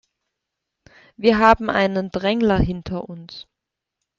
Wir 1.15 1.37
haben 1.37 1.69
einen 1.69 2.09
Drängler 2.09 2.57
hinter 2.57 3.07
uns. 3.07 3.45